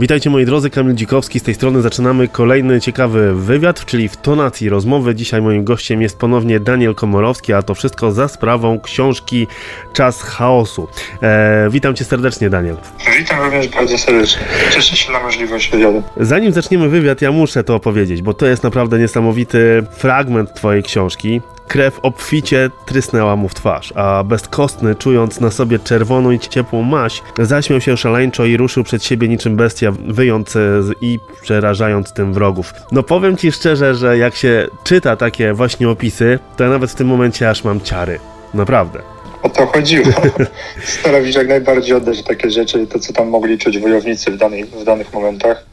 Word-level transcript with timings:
Witajcie 0.00 0.30
moi 0.30 0.44
drodzy, 0.44 0.70
Kamil 0.70 0.94
Dzikowski 0.94 1.40
z 1.40 1.42
tej 1.42 1.54
strony. 1.54 1.82
Zaczynamy 1.82 2.28
kolejny 2.28 2.80
ciekawy 2.80 3.34
wywiad, 3.34 3.84
czyli 3.84 4.08
w 4.08 4.16
tonacji 4.16 4.68
rozmowy. 4.68 5.14
Dzisiaj 5.14 5.42
moim 5.42 5.64
gościem 5.64 6.02
jest 6.02 6.18
ponownie 6.18 6.60
Daniel 6.60 6.94
Komorowski, 6.94 7.52
a 7.52 7.62
to 7.62 7.74
wszystko 7.74 8.12
za 8.12 8.28
sprawą 8.28 8.80
książki 8.80 9.46
Czas 9.92 10.22
Chaosu. 10.22 10.88
E, 11.22 11.68
witam 11.70 11.94
cię 11.94 12.04
serdecznie, 12.04 12.50
Daniel. 12.50 12.76
Witam 13.18 13.40
również 13.40 13.68
bardzo 13.68 13.98
serdecznie. 13.98 14.42
Cieszę 14.70 14.96
się 14.96 15.12
na 15.12 15.20
możliwość 15.20 15.70
wywiadu. 15.70 16.02
Zanim 16.16 16.52
zaczniemy 16.52 16.88
wywiad, 16.88 17.22
ja 17.22 17.32
muszę 17.32 17.64
to 17.64 17.74
opowiedzieć, 17.74 18.22
bo 18.22 18.34
to 18.34 18.46
jest 18.46 18.62
naprawdę 18.62 18.98
niesamowity 18.98 19.82
fragment 19.90 20.54
twojej 20.54 20.82
książki. 20.82 21.40
Krew 21.70 22.00
obficie 22.02 22.70
trysnęła 22.86 23.36
mu 23.36 23.48
w 23.48 23.54
twarz, 23.54 23.92
a 23.96 24.24
bezkostny, 24.24 24.94
czując 24.94 25.40
na 25.40 25.50
sobie 25.50 25.78
czerwoną 25.78 26.30
i 26.30 26.38
ciepłą 26.38 26.82
maść, 26.82 27.22
zaśmiał 27.38 27.80
się 27.80 27.96
szaleńczo 27.96 28.44
i 28.44 28.56
ruszył 28.56 28.84
przed 28.84 29.04
siebie 29.04 29.28
niczym 29.28 29.56
bestia, 29.56 29.92
wyjąc 30.06 30.56
i 31.00 31.18
przerażając 31.42 32.12
tym 32.12 32.34
wrogów. 32.34 32.72
No 32.92 33.02
powiem 33.02 33.36
ci 33.36 33.52
szczerze, 33.52 33.94
że 33.94 34.18
jak 34.18 34.34
się 34.34 34.66
czyta 34.84 35.16
takie 35.16 35.52
właśnie 35.52 35.88
opisy, 35.88 36.38
to 36.56 36.64
ja 36.64 36.70
nawet 36.70 36.90
w 36.90 36.94
tym 36.94 37.06
momencie 37.06 37.50
aż 37.50 37.64
mam 37.64 37.80
ciary. 37.80 38.18
Naprawdę. 38.54 38.98
O 39.42 39.48
to 39.48 39.66
chodziło. 39.66 40.06
Staram 41.00 41.32
się 41.32 41.38
jak 41.38 41.48
najbardziej 41.48 41.96
oddać 41.96 42.22
takie 42.22 42.50
rzeczy, 42.50 42.86
to 42.86 42.98
co 42.98 43.12
tam 43.12 43.28
mogli 43.28 43.58
czuć 43.58 43.78
wojownicy 43.78 44.30
w, 44.30 44.36
danej, 44.36 44.64
w 44.64 44.84
danych 44.84 45.12
momentach. 45.12 45.64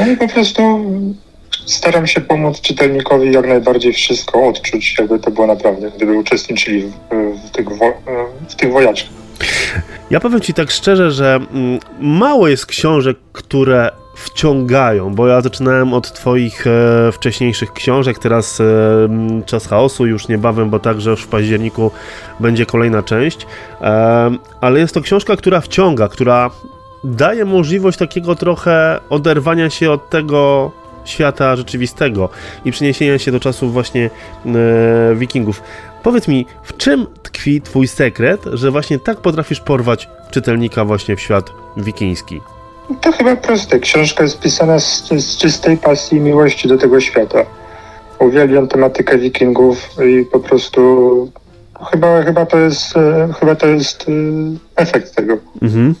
No 0.00 0.06
i 0.06 0.16
po 0.16 0.28
prostu 0.28 0.62
staram 1.66 2.06
się 2.06 2.20
pomóc 2.20 2.60
czytelnikowi 2.60 3.32
jak 3.32 3.48
najbardziej 3.48 3.92
wszystko 3.92 4.48
odczuć, 4.48 4.94
jakby 4.98 5.18
to 5.18 5.30
było 5.30 5.46
naprawdę, 5.46 5.90
gdyby 5.96 6.18
uczestniczyli 6.18 6.82
w, 6.82 6.92
w 7.46 7.50
tych, 7.50 7.68
wo, 7.68 7.92
w 8.48 8.54
tych 8.54 8.72
wojaczkach. 8.72 9.18
Ja 10.10 10.20
powiem 10.20 10.40
Ci 10.40 10.54
tak 10.54 10.70
szczerze, 10.70 11.10
że 11.10 11.34
mm, 11.34 11.78
mało 12.00 12.48
jest 12.48 12.66
książek, 12.66 13.16
które 13.32 13.90
wciągają, 14.16 15.14
bo 15.14 15.28
ja 15.28 15.40
zaczynałem 15.40 15.94
od 15.94 16.12
Twoich 16.12 16.66
e, 16.66 17.12
wcześniejszych 17.12 17.72
książek, 17.72 18.18
teraz 18.18 18.60
e, 18.60 18.64
Czas 19.46 19.66
Chaosu, 19.66 20.06
już 20.06 20.28
niebawem, 20.28 20.70
bo 20.70 20.78
także 20.78 21.10
już 21.10 21.22
w 21.22 21.26
październiku 21.26 21.90
będzie 22.40 22.66
kolejna 22.66 23.02
część, 23.02 23.46
e, 23.80 24.30
ale 24.60 24.80
jest 24.80 24.94
to 24.94 25.00
książka, 25.00 25.36
która 25.36 25.60
wciąga, 25.60 26.08
która 26.08 26.50
daje 27.04 27.44
możliwość 27.44 27.98
takiego 27.98 28.34
trochę 28.34 29.00
oderwania 29.10 29.70
się 29.70 29.90
od 29.90 30.10
tego 30.10 30.70
świata 31.08 31.56
rzeczywistego 31.56 32.28
i 32.64 32.70
przeniesienia 32.70 33.18
się 33.18 33.32
do 33.32 33.40
czasów 33.40 33.72
właśnie 33.72 34.10
e, 34.46 35.14
wikingów. 35.14 35.62
Powiedz 36.02 36.28
mi, 36.28 36.46
w 36.62 36.76
czym 36.76 37.06
tkwi 37.22 37.60
twój 37.60 37.88
sekret, 37.88 38.40
że 38.52 38.70
właśnie 38.70 38.98
tak 38.98 39.20
potrafisz 39.20 39.60
porwać 39.60 40.08
czytelnika 40.30 40.84
właśnie 40.84 41.16
w 41.16 41.20
świat 41.20 41.50
wikiński? 41.76 42.40
To 43.00 43.12
chyba 43.12 43.36
proste. 43.36 43.78
Książka 43.78 44.22
jest 44.22 44.40
pisana 44.40 44.78
z, 44.78 45.08
z 45.08 45.36
czystej 45.36 45.76
pasji 45.76 46.18
i 46.18 46.20
miłości 46.20 46.68
do 46.68 46.78
tego 46.78 47.00
świata. 47.00 47.38
Uwielbiam 48.18 48.68
tematykę 48.68 49.18
wikingów 49.18 49.88
i 50.06 50.24
po 50.24 50.40
prostu 50.40 51.32
chyba, 51.90 52.22
chyba 52.22 52.46
to 52.46 52.58
jest, 52.58 52.96
e, 52.96 53.28
chyba 53.40 53.54
to 53.54 53.66
jest 53.66 54.06
e, 54.08 54.12
efekt 54.76 55.14
tego. 55.14 55.38
Mhm 55.62 55.94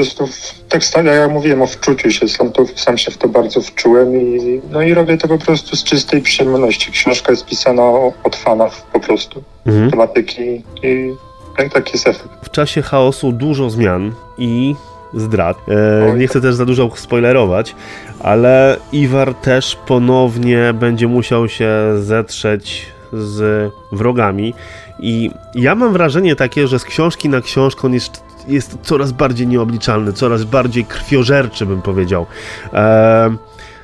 prostu 0.00 0.28
tak 0.68 0.82
jak 0.96 1.06
ja 1.06 1.28
mówiłem 1.28 1.62
o 1.62 1.66
wczuciu 1.66 2.10
się, 2.10 2.28
sam, 2.28 2.52
to, 2.52 2.64
sam 2.74 2.98
się 2.98 3.10
w 3.10 3.18
to 3.18 3.28
bardzo 3.28 3.60
wczułem 3.60 4.20
i, 4.20 4.60
no 4.70 4.82
i 4.82 4.94
robię 4.94 5.18
to 5.18 5.28
po 5.28 5.38
prostu 5.38 5.76
z 5.76 5.84
czystej 5.84 6.22
przyjemności. 6.22 6.92
Książka 6.92 7.32
jest 7.32 7.46
pisana 7.46 7.82
o, 7.82 8.12
od 8.24 8.36
fanów 8.36 8.82
po 8.92 9.00
prostu, 9.00 9.42
mhm. 9.66 9.90
tematyki 9.90 10.64
i 10.82 11.14
tak, 11.56 11.72
taki 11.72 11.92
jest 11.92 12.06
efekt. 12.06 12.28
W 12.42 12.50
czasie 12.50 12.82
chaosu 12.82 13.32
dużo 13.32 13.70
zmian 13.70 14.12
i 14.38 14.74
zdrad. 15.14 15.56
E, 15.68 16.14
nie 16.16 16.28
chcę 16.28 16.40
też 16.40 16.54
za 16.54 16.66
dużo 16.66 16.90
spoilerować, 16.94 17.74
ale 18.20 18.76
Iwar 18.92 19.34
też 19.34 19.76
ponownie 19.86 20.74
będzie 20.74 21.08
musiał 21.08 21.48
się 21.48 21.70
zetrzeć 21.98 22.86
z 23.12 23.70
wrogami 23.92 24.54
i 25.00 25.30
ja 25.54 25.74
mam 25.74 25.92
wrażenie 25.92 26.36
takie, 26.36 26.68
że 26.68 26.78
z 26.78 26.84
książki 26.84 27.28
na 27.28 27.40
książkę 27.40 27.82
on 27.86 27.94
jest 27.94 28.29
jest 28.50 28.78
coraz 28.82 29.12
bardziej 29.12 29.46
nieobliczalny, 29.46 30.12
coraz 30.12 30.44
bardziej 30.44 30.84
krwiożerczy, 30.84 31.66
bym 31.66 31.82
powiedział. 31.82 32.26
E, 32.72 33.36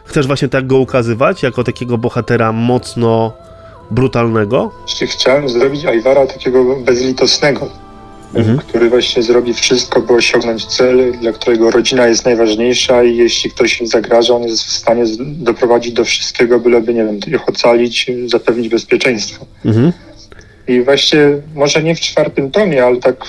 chcesz 0.05 0.27
właśnie 0.27 0.49
tak 0.49 0.67
go 0.67 0.79
ukazywać, 0.79 1.43
jako 1.43 1.65
takiego 1.65 1.99
bohatera 1.99 2.53
mocno 2.53 3.33
brutalnego? 3.91 4.73
Chciałem 5.07 5.49
zrobić 5.49 5.85
Ajwara 5.85 6.27
takiego 6.27 6.77
bezlitosnego, 6.77 7.69
mhm. 8.35 8.59
który 8.59 8.91
właśnie 8.91 9.23
zrobi 9.23 9.55
wszystko, 9.55 10.01
by 10.01 10.13
osiągnąć 10.13 10.67
cel, 10.67 11.13
dla 11.21 11.33
którego 11.33 11.71
rodzina 11.71 12.07
jest 12.07 12.25
najważniejsza 12.25 13.05
i 13.05 13.17
jeśli 13.17 13.51
ktoś 13.51 13.81
im 13.81 13.87
zagraża, 13.87 14.35
on 14.35 14.43
jest 14.43 14.65
w 14.65 14.73
stanie 14.73 15.05
doprowadzić 15.19 15.93
do 15.93 16.05
wszystkiego, 16.05 16.61
byleby, 16.61 16.95
nie 16.95 17.05
wiem, 17.05 17.19
ich 17.27 17.49
ocalić, 17.49 18.11
zapewnić 18.27 18.69
bezpieczeństwo. 18.69 19.47
Mhm. 19.65 19.93
I 20.69 20.83
właśnie, 20.83 21.21
może 21.55 21.83
nie 21.83 21.95
w 21.95 22.01
czwartym 22.01 22.51
tomie, 22.51 22.85
ale 22.85 22.97
tak 22.97 23.25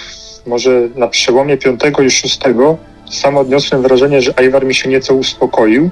może 0.48 0.90
na 0.96 1.08
przełomie 1.08 1.58
piątego 1.58 2.04
i 2.04 2.12
szóstego 2.12 2.78
sam 3.12 3.38
odniosłem 3.38 3.82
wrażenie, 3.82 4.22
że 4.22 4.40
Ajwar 4.40 4.66
mi 4.66 4.76
się 4.76 4.90
nieco 4.90 5.14
uspokoił 5.14 5.90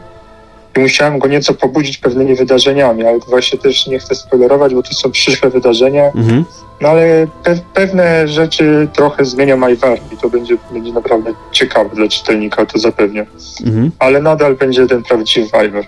i 0.78 0.80
musiałem 0.80 1.20
go 1.20 1.28
nieco 1.28 1.54
pobudzić 1.54 1.98
pewnymi 1.98 2.36
wydarzeniami, 2.36 3.06
ale 3.06 3.20
właśnie 3.20 3.60
też 3.60 3.88
nie 3.88 4.00
chcę 4.00 4.16
spoilerować, 4.16 4.76
bo 4.76 4.84
to 4.84 4.94
są 4.94 5.12
przyszłe 5.12 5.50
wydarzenia, 5.50 6.06
mhm. 6.06 6.46
no 6.82 6.90
ale 6.90 7.28
pe 7.44 7.58
pewne 7.74 8.28
rzeczy 8.28 8.88
trochę 8.94 9.26
zmienią 9.26 9.64
Ajwar 9.64 10.00
i 10.14 10.18
to 10.18 10.30
będzie, 10.30 10.58
będzie 10.72 10.92
naprawdę 10.92 11.34
ciekawe 11.52 11.96
dla 11.96 12.08
czytelnika, 12.08 12.66
to 12.66 12.80
zapewniam. 12.80 13.26
Mhm. 13.66 13.92
Ale 14.00 14.22
nadal 14.22 14.56
będzie 14.56 14.88
ten 14.88 15.04
prawdziwy 15.04 15.58
Ajwar, 15.58 15.84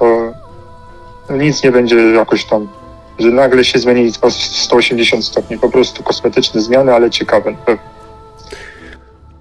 bo 0.00 0.32
nic 1.30 1.64
nie 1.64 1.72
będzie 1.72 1.96
jakoś 1.96 2.44
tam 2.44 2.68
że 3.18 3.30
nagle 3.30 3.64
się 3.64 3.78
zmieni 3.78 4.12
o 4.22 4.30
180 4.30 5.24
stopni. 5.24 5.58
Po 5.58 5.68
prostu 5.68 6.02
kosmetyczne 6.02 6.60
zmiany, 6.60 6.94
ale 6.94 7.10
ciekawe. 7.10 7.54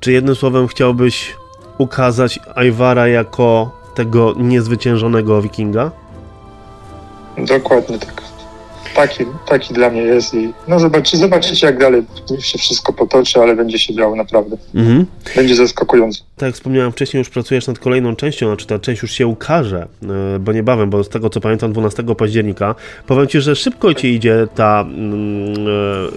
Czy 0.01 0.12
jednym 0.12 0.35
słowem 0.35 0.67
chciałbyś 0.67 1.35
ukazać 1.78 2.39
Ajwara 2.56 3.07
jako 3.07 3.72
tego 3.95 4.34
niezwyciężonego 4.38 5.41
wikinga? 5.41 5.91
Dokładnie 7.38 8.00
tak. 8.00 8.22
Taki, 8.95 9.25
taki 9.45 9.73
dla 9.73 9.89
mnie 9.89 10.01
jest 10.01 10.34
i 10.34 10.53
no 10.67 10.79
zobaczy, 10.79 11.17
zobaczycie 11.17 11.67
jak 11.67 11.79
dalej 11.79 12.03
się 12.39 12.57
wszystko 12.57 12.94
potoczy, 12.94 13.39
ale 13.39 13.56
będzie 13.56 13.79
się 13.79 13.94
działo 13.94 14.16
naprawdę. 14.16 14.57
Mhm. 14.75 15.06
Będzie 15.35 15.56
zaskakujące. 15.56 16.19
Tak 16.38 16.47
jak 16.47 16.56
wspomniałem 16.56 16.91
wcześniej, 16.91 17.19
już 17.19 17.29
pracujesz 17.29 17.68
nad 17.68 17.79
kolejną 17.79 18.16
częścią, 18.16 18.47
znaczy 18.47 18.68
ta 18.68 18.79
część 18.79 19.01
już 19.01 19.12
się 19.12 19.28
ukaże, 19.28 19.88
e, 20.35 20.39
bo 20.39 20.53
niebawem, 20.53 20.89
bo 20.89 21.03
z 21.03 21.09
tego 21.09 21.29
co 21.29 21.41
pamiętam 21.41 21.72
12 21.72 22.16
października. 22.16 22.75
Powiem 23.07 23.28
Ci, 23.28 23.41
że 23.41 23.56
szybko 23.56 23.94
Ci 23.94 24.07
idzie 24.07 24.47
ta 24.56 24.85
mm, 24.88 25.53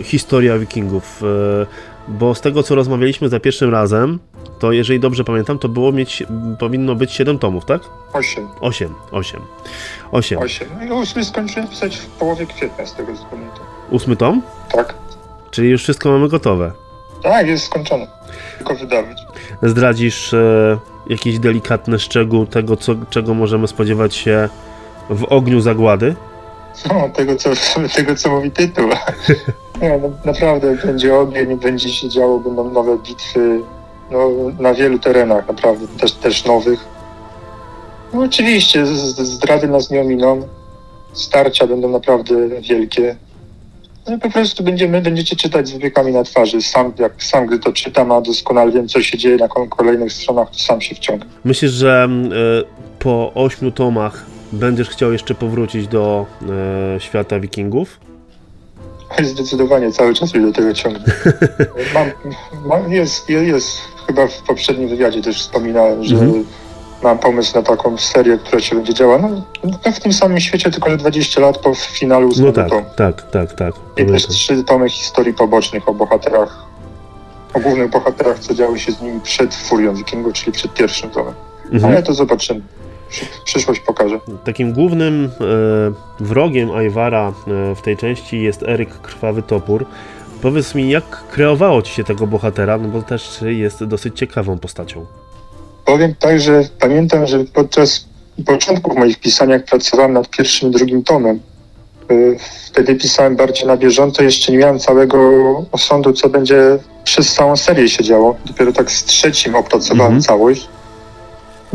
e, 0.00 0.02
historia 0.02 0.58
wikingów. 0.58 1.22
E, 1.22 1.93
bo 2.08 2.34
z 2.34 2.40
tego 2.40 2.62
co 2.62 2.74
rozmawialiśmy 2.74 3.28
za 3.28 3.40
pierwszym 3.40 3.70
razem, 3.70 4.18
to 4.58 4.72
jeżeli 4.72 5.00
dobrze 5.00 5.24
pamiętam, 5.24 5.58
to 5.58 5.68
było 5.68 5.92
mieć, 5.92 6.22
powinno 6.58 6.94
być 6.94 7.12
7 7.12 7.38
tomów, 7.38 7.64
tak? 7.64 7.82
8. 8.12 8.48
8, 8.60 8.94
8. 9.10 9.40
8. 10.12 10.38
8. 10.38 10.68
No 10.78 10.84
i 10.84 10.90
8 10.90 11.24
skończyłem 11.24 11.68
pisać 11.68 11.96
w 11.96 12.06
połowie 12.06 12.46
kwietnia, 12.46 12.86
z 12.86 12.94
tego 12.94 13.16
co 13.16 13.24
pamiętam. 13.24 13.64
8 13.92 14.16
tom? 14.16 14.42
Tak. 14.72 14.94
Czyli 15.50 15.70
już 15.70 15.82
wszystko 15.82 16.10
mamy 16.10 16.28
gotowe. 16.28 16.72
Tak, 17.22 17.46
jest 17.46 17.64
skończone. 17.64 18.06
Tylko 18.58 18.74
wydawać. 18.74 19.18
Zdradzisz 19.62 20.34
e, 20.34 20.78
jakiś 21.06 21.38
delikatny 21.38 21.98
szczegół 21.98 22.46
tego, 22.46 22.76
co, 22.76 22.94
czego 23.10 23.34
możemy 23.34 23.68
spodziewać 23.68 24.14
się 24.14 24.48
w 25.10 25.24
ogniu 25.24 25.60
zagłady? 25.60 26.16
No, 26.88 27.08
tego 27.08 27.36
co, 27.36 27.50
tego, 27.96 28.14
co 28.14 28.30
mówi 28.30 28.50
tytuł. 28.50 28.88
Nie, 29.82 29.98
no, 30.02 30.10
naprawdę 30.24 30.76
będzie 30.76 31.14
ogień, 31.16 31.56
będzie 31.56 31.88
się 31.88 32.08
działo, 32.08 32.38
będą 32.38 32.70
nowe 32.70 32.98
bitwy 32.98 33.60
no, 34.10 34.28
na 34.58 34.74
wielu 34.74 34.98
terenach, 34.98 35.48
naprawdę, 35.48 35.86
też, 36.00 36.12
też 36.12 36.44
nowych. 36.44 36.84
No 38.12 38.20
oczywiście, 38.20 38.86
zdrady 38.86 39.68
nas 39.68 39.90
nie 39.90 40.00
ominą, 40.00 40.48
starcia 41.12 41.66
będą 41.66 41.88
naprawdę 41.88 42.34
wielkie. 42.60 43.16
No 44.08 44.16
i 44.16 44.18
po 44.18 44.30
prostu 44.30 44.64
będziemy, 44.64 45.02
będziecie 45.02 45.36
czytać 45.36 45.68
z 45.68 45.72
wypiekami 45.72 46.12
na 46.12 46.24
twarzy. 46.24 46.62
Sam, 46.62 46.92
jak 46.98 47.24
sam 47.24 47.46
gdy 47.46 47.58
to 47.58 47.72
czytam, 47.72 48.12
a 48.12 48.20
doskonale 48.20 48.72
wiem, 48.72 48.88
co 48.88 49.02
się 49.02 49.18
dzieje 49.18 49.36
na 49.36 49.48
kolejnych 49.48 50.12
stronach, 50.12 50.50
to 50.50 50.58
sam 50.58 50.80
się 50.80 50.94
wciągam. 50.94 51.28
Myślisz, 51.44 51.70
że 51.70 52.08
y, 52.62 52.98
po 52.98 53.32
ośmiu 53.34 53.70
tomach 53.70 54.26
będziesz 54.54 54.88
chciał 54.88 55.12
jeszcze 55.12 55.34
powrócić 55.34 55.88
do 55.88 56.26
y, 56.96 57.00
świata 57.00 57.40
wikingów? 57.40 58.00
Zdecydowanie 59.22 59.92
cały 59.92 60.14
czas 60.14 60.34
mnie 60.34 60.46
do 60.46 60.52
tego 60.52 60.74
ciągnie. 60.74 61.04
Mam, 61.94 62.10
mam, 62.66 62.92
jest, 62.92 63.28
jest, 63.28 63.78
chyba 64.06 64.26
w 64.26 64.42
poprzednim 64.42 64.88
wywiadzie 64.88 65.22
też 65.22 65.40
wspominałem, 65.40 66.04
że 66.04 66.14
mhm. 66.14 66.44
mam 67.02 67.18
pomysł 67.18 67.54
na 67.54 67.62
taką 67.62 67.98
serię, 67.98 68.38
która 68.38 68.60
się 68.60 68.76
będzie 68.76 68.94
działa 68.94 69.18
no, 69.18 69.28
no 69.64 69.92
w 69.92 70.00
tym 70.00 70.12
samym 70.12 70.40
świecie, 70.40 70.70
tylko 70.70 70.90
że 70.90 70.96
20 70.96 71.40
lat 71.40 71.58
po 71.58 71.74
finalu 71.74 72.30
No 72.40 72.52
tak, 72.52 72.70
tak, 72.96 73.30
tak, 73.30 73.52
tak. 73.52 73.74
I 73.96 74.06
też 74.06 74.26
trzy 74.26 74.64
tomy 74.64 74.88
historii 74.88 75.34
pobocznych 75.34 75.88
o 75.88 75.94
bohaterach 75.94 76.74
o 77.54 77.60
głównych 77.60 77.90
bohaterach, 77.90 78.38
co 78.38 78.54
działo 78.54 78.78
się 78.78 78.92
z 78.92 79.00
nimi 79.00 79.20
przed 79.20 79.54
Furią 79.54 79.94
Wikingu, 79.94 80.32
czyli 80.32 80.52
przed 80.52 80.74
pierwszym 80.74 81.10
domem. 81.10 81.34
Mhm. 81.72 81.92
Ale 81.92 82.02
to 82.02 82.14
zobaczymy. 82.14 82.60
Przy- 83.08 83.26
Przyszłość 83.44 83.80
pokaże. 83.80 84.20
Takim 84.44 84.72
głównym 84.72 85.30
e, 86.20 86.24
wrogiem 86.24 86.70
Iwara 86.86 87.28
e, 87.72 87.74
w 87.74 87.82
tej 87.82 87.96
części 87.96 88.42
jest 88.42 88.62
Eryk 88.62 89.00
Krwawy 89.00 89.42
Topór. 89.42 89.86
Powiedz 90.42 90.74
mi, 90.74 90.90
jak 90.90 91.28
kreowało 91.28 91.82
ci 91.82 91.92
się 91.94 92.04
tego 92.04 92.26
bohatera, 92.26 92.78
no 92.78 92.88
bo 92.88 93.02
też 93.02 93.38
jest 93.42 93.84
dosyć 93.84 94.18
ciekawą 94.18 94.58
postacią. 94.58 95.06
Powiem 95.84 96.14
tak, 96.18 96.40
że 96.40 96.62
pamiętam, 96.80 97.26
że 97.26 97.44
podczas 97.44 98.04
początków 98.46 98.96
moich 98.96 99.20
pisań, 99.20 99.50
jak 99.50 99.64
pracowałem 99.64 100.12
nad 100.12 100.28
pierwszym 100.30 100.68
i 100.68 100.72
drugim 100.72 101.04
tomem, 101.04 101.40
y, 102.10 102.36
wtedy 102.66 102.94
pisałem 102.94 103.36
bardziej 103.36 103.66
na 103.66 103.76
bieżąco, 103.76 104.22
jeszcze 104.22 104.52
nie 104.52 104.58
miałem 104.58 104.78
całego 104.78 105.18
osądu, 105.72 106.12
co 106.12 106.28
będzie 106.28 106.78
przez 107.04 107.34
całą 107.34 107.56
serię 107.56 107.88
się 107.88 108.04
działo. 108.04 108.36
Dopiero 108.46 108.72
tak 108.72 108.90
z 108.90 109.04
trzecim 109.04 109.54
opracowałem 109.54 110.12
Mhm. 110.12 110.22
całość. 110.22 110.68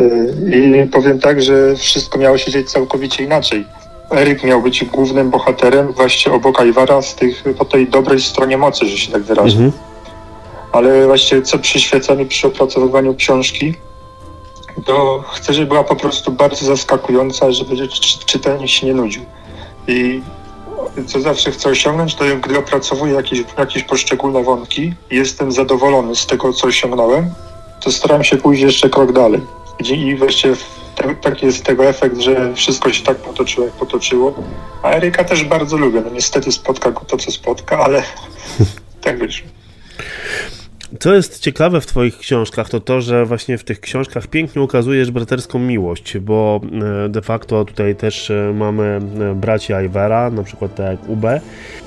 Y, 0.02 0.86
I 0.86 0.90
powiem 0.90 1.20
tak, 1.20 1.42
że 1.42 1.76
wszystko 1.76 2.20
miało 2.20 2.38
się 2.38 2.52
dziać 2.52 2.66
całkowicie 2.72 3.24
inaczej. 3.24 3.66
Eryk 4.12 4.44
miał 4.44 4.62
być 4.62 4.86
głównym 4.86 5.30
bohaterem 5.30 5.92
właśnie 5.94 6.32
obok 6.32 6.66
Iwara 6.66 7.02
z 7.02 7.16
tych, 7.16 7.44
po 7.58 7.66
tej 7.66 7.88
dobrej 7.88 8.22
stronie 8.22 8.58
mocy, 8.58 8.86
że 8.86 8.98
się 8.98 9.12
tak 9.12 9.22
wyrażę 9.24 9.56
Mhm. 9.58 9.72
ale 10.72 11.08
właśnie 11.08 11.42
co 11.42 11.60
przyświeca 11.60 12.16
mi 12.16 12.26
przy 12.26 12.48
opracowywaniu 12.48 13.16
książki, 13.16 13.74
to 14.86 15.24
chcę, 15.34 15.54
żeby 15.54 15.68
była 15.68 15.84
po 15.84 15.96
prostu 15.96 16.32
bardzo 16.32 16.66
zaskakująca, 16.66 17.52
żeby 17.52 17.88
czy- 17.88 18.20
czytelnik 18.26 18.70
się 18.70 18.88
nie 18.88 18.94
nudził. 18.94 19.22
I 19.88 20.22
co 21.08 21.22
zawsze 21.22 21.52
chcę 21.52 21.70
osiągnąć, 21.70 22.16
to 22.16 22.24
gdy 22.44 22.58
opracowuję 22.60 23.14
jakieś, 23.14 23.44
jakieś 23.58 23.84
poszczególne 23.84 24.44
wątki 24.44 24.94
i 25.12 25.16
jestem 25.16 25.52
zadowolony 25.52 26.16
z 26.16 26.26
tego, 26.26 26.54
co 26.54 26.68
osiągnąłem, 26.68 27.30
to 27.84 27.92
staram 27.92 28.24
się 28.24 28.38
pójść 28.38 28.62
jeszcze 28.62 28.90
krok 28.90 29.12
dalej. 29.12 29.42
I 29.80 29.94
i 30.08 30.16
właśnie 30.16 30.56
w- 30.56 30.80
tak- 30.96 31.20
taki 31.20 31.46
jest 31.46 31.64
tego 31.64 31.86
efekt, 31.86 32.20
że 32.22 32.54
wszystko 32.54 32.94
się 32.94 33.04
tak 33.04 33.18
potoczyło, 33.18 33.66
jak 33.66 33.76
potoczyło. 33.76 34.34
A 34.84 34.92
Eryka 34.92 35.24
też 35.24 35.44
bardzo 35.44 35.78
lubię. 35.78 36.02
No 36.06 36.10
niestety 36.12 36.52
spotka 36.52 36.92
go 36.92 37.00
to, 37.00 37.18
co 37.18 37.32
spotka, 37.32 37.80
ale 37.80 38.04
tak 39.02 39.20
wyszło. 39.20 39.48
Co 41.00 41.14
jest 41.14 41.40
ciekawe 41.40 41.82
w 41.82 41.86
Twoich 41.86 42.18
książkach, 42.18 42.70
to 42.70 42.80
to, 42.80 43.02
że 43.02 43.26
właśnie 43.26 43.58
w 43.58 43.64
tych 43.64 43.80
książkach 43.80 44.28
pięknie 44.28 44.62
ukazujesz 44.62 45.12
braterską 45.12 45.60
miłość, 45.60 46.18
bo 46.18 46.62
e, 47.06 47.10
de 47.10 47.22
facto 47.22 47.66
tutaj 47.66 47.96
też 47.96 48.32
e, 48.32 48.52
mamy 48.56 49.00
e, 49.32 49.36
bracia 49.36 49.82
Ivera, 49.82 50.30
na 50.30 50.44
przykład 50.44 50.76
tak 50.76 50.86
jak 50.86 51.10
UB. 51.10 51.26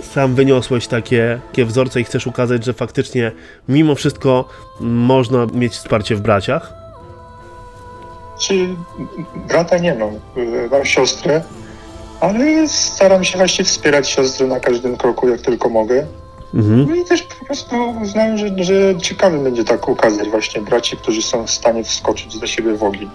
Sam 0.03 0.35
wyniosłeś 0.35 0.87
takie, 0.87 1.41
takie 1.51 1.65
wzorce 1.65 2.01
i 2.01 2.05
chcesz 2.05 2.27
ukazać, 2.27 2.65
że 2.65 2.73
faktycznie 2.73 3.33
mimo 3.69 3.95
wszystko 3.95 4.49
można 4.81 5.47
mieć 5.55 5.73
wsparcie 5.73 6.17
w 6.17 6.21
braciach. 6.21 6.82
Czy 8.43 8.77
brata 9.49 9.79
nie 9.79 9.95
mam, 9.95 10.15
y, 10.37 10.69
mam 10.71 10.85
siostrę, 10.85 11.43
ale 12.21 12.69
staram 12.69 13.25
się 13.25 13.39
właśnie 13.39 13.65
wspierać 13.65 14.11
siostrę 14.11 14.47
na 14.47 14.61
każdym 14.61 14.97
kroku, 14.97 15.29
jak 15.29 15.41
tylko 15.41 15.69
mogę. 15.69 16.07
Mhm. 16.55 16.87
No 16.89 16.95
i 16.95 17.05
też 17.05 17.23
po 17.23 17.45
prostu 17.45 17.77
uznałem, 18.03 18.39
że, 18.39 18.47
że 18.59 18.97
ciekawy 19.01 19.39
będzie 19.39 19.65
tak 19.65 19.89
ukazać 19.89 20.29
właśnie 20.29 20.61
braci, 20.61 20.97
którzy 20.97 21.23
są 21.23 21.47
w 21.47 21.51
stanie 21.51 21.85
wskoczyć 21.85 22.39
do 22.39 22.47
siebie 22.47 22.75
w 22.75 22.83
ogień. 22.85 23.11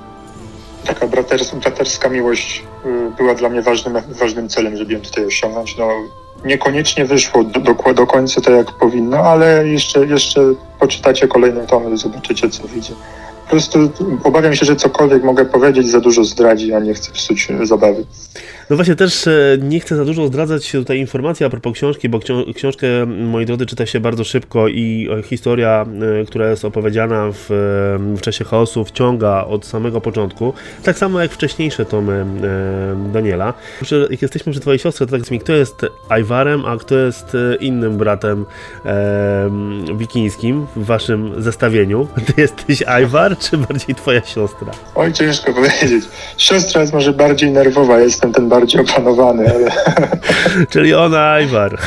Taka 0.86 1.08
braters, 1.08 1.56
braterska 1.56 2.10
miłość 2.10 2.64
y, 2.86 3.12
była 3.18 3.36
dla 3.36 3.50
mnie 3.50 3.62
ważnym, 3.62 3.98
ważnym 4.10 4.50
celem, 4.50 4.78
żeby 4.78 4.94
ją 4.94 5.02
tutaj 5.02 5.26
osiągnąć. 5.26 5.78
No, 5.78 5.90
niekoniecznie 6.46 7.06
wyszło 7.06 7.44
do, 7.44 7.60
do, 7.60 7.94
do 7.94 8.08
końca 8.08 8.42
tak, 8.42 8.54
jak 8.54 8.72
powinno, 8.72 9.18
ale 9.18 9.68
jeszcze, 9.68 10.06
jeszcze 10.06 10.42
poczytacie 10.80 11.28
kolejny 11.28 11.68
tom 11.68 11.94
i 11.94 11.98
zobaczycie, 11.98 12.50
co 12.50 12.68
wyjdzie. 12.68 12.94
Po 13.48 13.52
prostu 13.52 13.92
obawiam 14.24 14.56
się, 14.56 14.66
że 14.66 14.76
cokolwiek 14.76 15.24
mogę 15.24 15.46
powiedzieć, 15.46 15.90
za 15.90 16.00
dużo 16.00 16.24
zdradzi, 16.24 16.74
a 16.74 16.80
nie 16.80 16.94
chcę 16.94 17.12
psuć 17.12 17.48
zabawy. 17.64 18.06
No 18.70 18.76
właśnie 18.76 18.96
też 18.96 19.28
e, 19.28 19.58
nie 19.62 19.80
chcę 19.80 19.96
za 19.96 20.06
dużo 20.06 20.28
zdradzać 20.28 20.72
tutaj 20.72 21.00
informacji 21.00 21.46
a 21.46 21.50
propos 21.50 21.74
książki, 21.74 22.10
bo 22.10 22.20
ksią- 22.20 22.54
książkę, 22.54 22.88
moi 23.06 23.46
drodzy, 23.46 23.66
czyta 23.66 23.86
się 23.86 24.00
bardzo 24.00 24.24
szybko 24.24 24.68
i 24.68 25.10
e, 25.20 25.24
historia, 25.24 25.86
e, 26.22 26.26
która 26.26 26.50
jest 26.50 26.66
opowiedziana 26.66 27.32
w, 27.34 27.46
w 28.18 28.22
czasie 28.22 28.46
chaosu 28.46 28.86
wciąga 28.86 29.46
od 29.46 29.66
samego 29.66 30.02
początku, 30.02 30.54
tak 30.84 30.98
samo 30.98 31.22
jak 31.22 31.32
wcześniejsze 31.32 31.86
tomy 31.86 32.26
Daniela. 33.14 33.54
Jak 34.10 34.22
jesteśmy 34.22 34.52
przy 34.52 34.62
twojej 34.62 34.80
siostrze, 34.80 35.06
to 35.06 35.18
tak 35.18 35.32
mi, 35.32 35.40
kto 35.40 35.54
jest 35.54 35.76
Iwarem, 36.22 36.66
a 36.66 36.78
kto 36.78 36.96
jest 36.96 37.38
innym 37.60 37.98
bratem 37.98 38.46
wikińskim 39.98 40.68
w 40.76 40.86
waszym 40.86 41.42
zestawieniu? 41.42 42.08
Ty 42.36 42.42
jesteś 42.42 42.84
Iwar, 43.04 43.37
czy 43.40 43.58
bardziej 43.58 43.96
twoja 43.96 44.26
siostra? 44.26 44.72
Oj, 44.96 45.14
ciężko 45.14 45.54
powiedzieć. 45.54 46.06
Siostra 46.38 46.82
jest 46.82 46.94
może 46.94 47.14
bardziej 47.14 47.52
nerwowa, 47.52 48.00
jestem 48.00 48.34
ten 48.34 48.50
bardziej 48.50 48.82
opanowany, 48.82 49.54
ale 49.54 49.72
Czyli 50.72 50.94
ona 50.94 51.40
Iwar. 51.40 51.78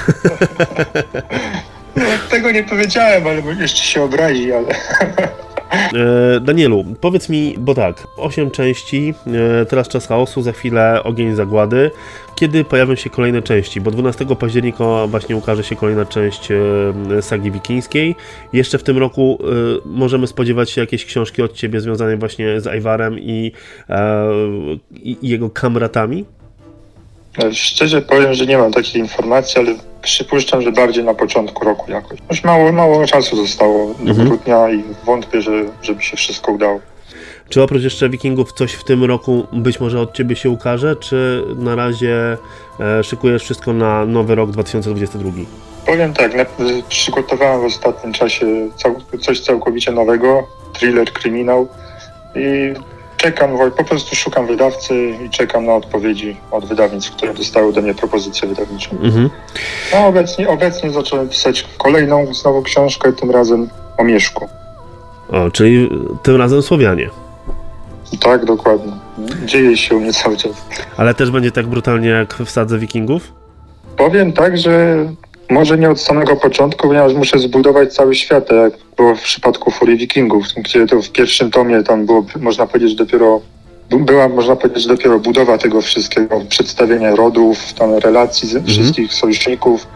no, 1.96 2.04
tego 2.30 2.50
nie 2.50 2.64
powiedziałem, 2.64 3.26
ale 3.26 3.42
jeszcze 3.60 3.82
się 3.82 4.02
obrazi, 4.02 4.52
ale 4.52 4.66
E, 5.72 6.40
Danielu, 6.40 6.84
powiedz 7.00 7.28
mi, 7.28 7.54
bo 7.58 7.74
tak, 7.74 8.06
8 8.16 8.50
części, 8.50 9.14
e, 9.60 9.66
teraz 9.66 9.88
czas 9.88 10.06
chaosu, 10.06 10.42
za 10.42 10.52
chwilę 10.52 11.02
ogień 11.04 11.34
zagłady. 11.34 11.90
Kiedy 12.40 12.64
pojawią 12.64 12.94
się 12.94 13.10
kolejne 13.10 13.42
części? 13.42 13.80
Bo 13.80 13.90
12 13.90 14.26
października 14.36 15.06
właśnie 15.06 15.36
ukaże 15.36 15.64
się 15.64 15.76
kolejna 15.76 16.04
część 16.04 16.48
e, 16.50 17.22
sagi 17.22 17.50
wikińskiej. 17.50 18.16
Jeszcze 18.52 18.78
w 18.78 18.82
tym 18.82 18.98
roku 18.98 19.38
e, 19.40 19.44
możemy 19.84 20.26
spodziewać 20.26 20.70
się 20.70 20.80
jakieś 20.80 21.04
książki 21.04 21.42
od 21.42 21.52
Ciebie 21.52 21.80
związane 21.80 22.16
właśnie 22.16 22.60
z 22.60 22.78
Iwarem 22.78 23.18
i, 23.18 23.52
e, 23.88 24.22
i 24.92 25.16
i 25.22 25.28
jego 25.28 25.50
kamratami? 25.50 26.24
szczerze 27.52 28.02
powiem, 28.02 28.34
że 28.34 28.46
nie 28.46 28.58
mam 28.58 28.72
takiej 28.72 29.02
informacji, 29.02 29.60
ale 29.60 29.74
przypuszczam, 30.02 30.62
że 30.62 30.72
bardziej 30.72 31.04
na 31.04 31.14
początku 31.14 31.64
roku 31.64 31.90
jakoś. 31.90 32.18
Już 32.30 32.44
mało, 32.44 32.72
mało 32.72 33.06
czasu 33.06 33.36
zostało 33.36 33.94
do 33.94 34.10
Mhm. 34.10 34.28
grudnia 34.28 34.70
i 34.70 34.82
wątpię, 35.04 35.42
że, 35.42 35.64
żeby 35.82 36.02
się 36.02 36.16
wszystko 36.16 36.52
udało. 36.52 36.80
Czy 37.50 37.62
oprócz 37.62 37.82
jeszcze 37.82 38.08
wikingów 38.08 38.52
coś 38.52 38.72
w 38.72 38.84
tym 38.84 39.04
roku 39.04 39.46
być 39.52 39.80
może 39.80 40.00
od 40.00 40.12
Ciebie 40.12 40.36
się 40.36 40.50
ukaże, 40.50 40.96
czy 40.96 41.44
na 41.56 41.74
razie 41.74 42.38
e, 42.80 43.04
szykujesz 43.04 43.42
wszystko 43.42 43.72
na 43.72 44.06
nowy 44.06 44.34
rok 44.34 44.50
2022? 44.50 45.30
Powiem 45.86 46.14
tak, 46.14 46.34
na, 46.34 46.44
przygotowałem 46.88 47.60
w 47.60 47.64
ostatnim 47.64 48.12
czasie 48.12 48.46
coś 49.20 49.40
całkowicie 49.40 49.92
nowego, 49.92 50.46
thriller, 50.72 51.12
kryminał 51.12 51.68
i 52.34 52.74
czekam, 53.16 53.50
po 53.76 53.84
prostu 53.84 54.16
szukam 54.16 54.46
wydawcy 54.46 54.94
i 55.26 55.30
czekam 55.30 55.64
na 55.66 55.74
odpowiedzi 55.74 56.36
od 56.50 56.66
wydawnictw, 56.66 57.16
które 57.16 57.34
dostały 57.34 57.68
ode 57.68 57.82
mnie 57.82 57.94
propozycję 57.94 58.48
wydawniczą. 58.48 58.90
Mhm. 58.90 59.30
No, 59.92 60.06
obecnie, 60.06 60.48
obecnie 60.48 60.90
zacząłem 60.90 61.28
pisać 61.28 61.66
kolejną 61.78 62.34
znowu 62.34 62.62
książkę, 62.62 63.12
tym 63.12 63.30
razem 63.30 63.68
o 63.98 64.04
Mieszku. 64.04 64.48
O, 65.32 65.50
czyli 65.50 65.90
tym 66.22 66.36
razem 66.36 66.62
Słowianie. 66.62 67.10
Tak, 68.20 68.44
dokładnie. 68.44 68.92
Dzieje 69.44 69.76
się 69.76 69.96
u 69.96 70.00
mnie 70.00 70.12
cały 70.12 70.36
czas. 70.36 70.52
Ale 70.96 71.14
też 71.14 71.30
będzie 71.30 71.50
tak 71.52 71.66
brutalnie 71.66 72.08
jak 72.08 72.34
w 72.34 72.50
Sadze 72.50 72.78
Wikingów? 72.78 73.32
Powiem 73.96 74.32
tak, 74.32 74.58
że 74.58 75.06
może 75.50 75.78
nie 75.78 75.90
od 75.90 76.00
samego 76.00 76.36
początku, 76.36 76.88
ponieważ 76.88 77.14
muszę 77.14 77.38
zbudować 77.38 77.94
cały 77.94 78.14
świat, 78.14 78.48
tak 78.48 78.56
jak 78.56 78.72
było 78.96 79.14
w 79.14 79.22
przypadku 79.22 79.70
Furii 79.70 79.96
Wikingów, 79.96 80.44
gdzie 80.56 80.86
to 80.86 81.02
w 81.02 81.10
pierwszym 81.10 81.50
tomie 81.50 81.82
tam 81.82 82.06
było, 82.06 82.24
można 82.40 82.66
powiedzieć, 82.66 82.94
dopiero 82.94 83.40
była, 83.90 84.28
można 84.28 84.56
powiedzieć, 84.56 84.86
dopiero 84.86 85.18
budowa 85.18 85.58
tego 85.58 85.80
wszystkiego, 85.82 86.40
przedstawienie 86.48 87.16
rodów, 87.16 87.72
tam 87.72 87.94
relacji 87.94 88.48
z 88.48 88.66
wszystkich 88.66 89.14
sojuszników, 89.14 89.86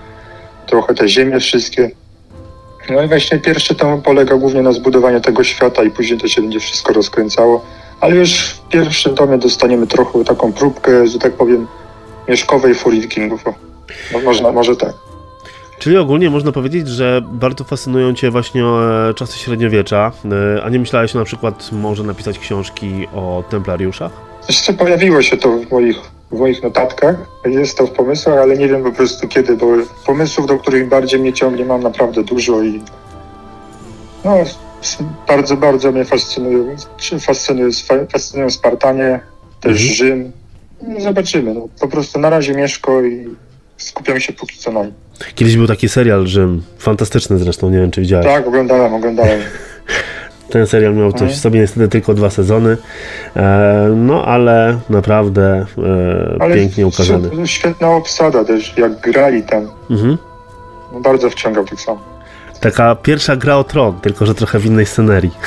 trochę 0.67 0.95
te 0.95 1.09
ziemie 1.09 1.41
wszystkie. 1.41 1.91
No 2.91 3.03
i 3.03 3.09
właśnie 3.09 3.39
pierwszy 3.39 3.75
tom 3.75 4.03
polega 4.03 4.37
głównie 4.37 4.63
na 4.63 4.73
zbudowaniu 4.73 5.21
tego 5.21 5.45
świata 5.45 5.85
i 5.85 5.91
później 5.91 6.19
to 6.19 6.29
się 6.29 6.43
będzie 6.43 6.61
wszystko 6.61 6.93
rozkręcało. 6.93 7.65
Ale 8.01 8.17
już 8.17 8.51
w 8.51 8.69
pierwszym 8.69 9.15
tomie 9.15 9.39
dostaniemy 9.39 9.87
trochę 9.87 10.25
taką 10.25 10.53
próbkę, 10.53 11.07
że 11.07 11.19
tak 11.19 11.33
powiem, 11.33 11.67
mieszkowej 12.29 12.75
furii 12.75 13.01
wikingów. 13.01 13.45
No, 14.13 14.21
można, 14.21 14.53
może 14.53 14.77
tak. 14.77 14.95
Czyli 15.79 15.97
ogólnie 15.97 16.31
można 16.31 16.53
powiedzieć, 16.53 16.89
że 16.89 17.23
bardzo 17.33 17.65
fascynują 17.65 18.15
Cię 18.15 18.31
właśnie 18.31 18.65
e, 18.65 19.15
czasy 19.15 19.39
średniowiecza, 19.39 20.13
e, 20.57 20.63
a 20.63 20.69
nie 20.69 20.79
myślałeś 20.79 21.15
na 21.15 21.25
przykład 21.25 21.73
może 21.73 22.03
napisać 22.03 22.39
książki 22.39 23.07
o 23.15 23.45
templariuszach? 23.51 24.13
Jeszcze 24.49 24.73
pojawiło 24.73 25.23
się 25.23 25.37
to 25.37 25.59
w 25.59 25.71
moich, 25.71 25.97
w 26.33 26.39
moich 26.39 26.63
notatkach, 26.63 27.17
jest 27.47 27.79
to 27.79 27.87
w 27.87 27.91
pomysłach, 27.91 28.39
ale 28.39 28.57
nie 28.57 28.69
wiem 28.69 28.83
po 28.83 28.93
prostu 28.93 29.29
kiedy, 29.29 29.57
bo 29.57 29.67
pomysłów, 30.07 30.47
do 30.47 30.59
których 30.59 30.89
bardziej 30.89 31.21
mnie 31.21 31.33
ciągnie, 31.33 31.65
mam 31.65 31.83
naprawdę 31.83 32.25
dużo 32.25 32.63
i 32.63 32.81
no, 34.25 34.37
bardzo, 35.29 35.57
bardzo 35.57 35.93
mnie 35.93 36.05
fascynują, 36.05 36.77
czy 36.97 37.21
fascynują, 37.21 37.69
fascynują 38.13 38.51
Spartanie, 38.51 39.21
też 39.61 39.73
Mhm. 39.73 39.95
Rzym. 39.95 40.33
No, 40.83 41.01
Zobaczymy. 41.01 41.55
No, 41.55 41.69
po 41.81 41.89
prostu 41.89 42.19
na 42.21 42.31
razie 42.31 42.55
Mieszko 42.55 43.03
i 43.03 43.29
skupiam 43.77 44.21
się 44.21 44.33
póki 44.33 44.59
co 44.59 44.73
na 44.73 44.83
nim. 44.85 44.93
Kiedyś 45.35 45.57
był 45.57 45.67
taki 45.67 45.89
serial 45.89 46.27
Rzym, 46.27 46.63
fantastyczny 46.79 47.39
zresztą, 47.39 47.71
nie 47.71 47.79
wiem 47.79 47.91
czy 47.91 48.01
widziałeś. 48.01 48.27
Tak, 48.27 48.47
oglądałem, 48.49 48.95
oglądałem. 48.95 49.41
Ten 50.51 50.67
serial 50.67 50.95
miał 50.95 51.13
coś 51.13 51.33
w 51.33 51.41
sobie, 51.41 51.61
niestety 51.61 51.89
tylko 51.89 52.15
dwa 52.15 52.31
sezony, 52.31 52.77
e, 53.37 53.93
no 53.97 54.25
ale 54.25 54.79
naprawdę 54.91 55.67
e, 55.79 56.37
Ale 56.41 56.55
pięknie 56.55 56.87
ukazany. 56.87 57.47
Świetna 57.47 57.91
obsada 57.91 58.45
też, 58.45 58.79
jak 58.79 59.01
grali 59.01 59.43
tam. 59.43 59.69
Mhm. 59.91 60.19
No, 60.93 61.01
bardzo 61.01 61.31
wciągał 61.31 61.65
tak 61.65 61.81
samo. 61.81 62.14
Taka 62.65 62.95
pierwsza 62.95 63.37
gra 63.37 63.57
o 63.57 63.65
tron, 63.65 64.01
tylko 64.01 64.27
że 64.27 64.35
trochę 64.35 64.59
w 64.59 64.67
innej 64.67 64.87
scenerii. 64.87 65.31